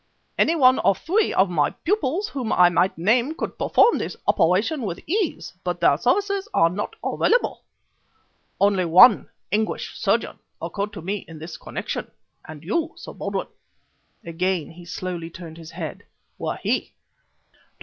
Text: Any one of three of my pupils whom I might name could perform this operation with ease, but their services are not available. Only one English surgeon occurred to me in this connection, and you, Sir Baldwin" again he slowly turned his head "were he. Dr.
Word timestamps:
Any 0.35 0.55
one 0.55 0.79
of 0.79 0.97
three 0.97 1.31
of 1.31 1.51
my 1.51 1.69
pupils 1.69 2.29
whom 2.29 2.51
I 2.51 2.69
might 2.69 2.97
name 2.97 3.35
could 3.35 3.59
perform 3.59 3.99
this 3.99 4.17
operation 4.25 4.81
with 4.81 4.99
ease, 5.07 5.53
but 5.63 5.79
their 5.79 5.95
services 5.99 6.47
are 6.55 6.71
not 6.71 6.95
available. 7.05 7.61
Only 8.59 8.83
one 8.85 9.29
English 9.51 9.95
surgeon 9.95 10.39
occurred 10.59 10.93
to 10.93 11.03
me 11.03 11.17
in 11.27 11.37
this 11.37 11.55
connection, 11.55 12.09
and 12.47 12.63
you, 12.63 12.93
Sir 12.95 13.13
Baldwin" 13.13 13.49
again 14.25 14.71
he 14.71 14.85
slowly 14.85 15.29
turned 15.29 15.57
his 15.57 15.69
head 15.69 16.01
"were 16.39 16.57
he. 16.63 16.93
Dr. 17.51 17.59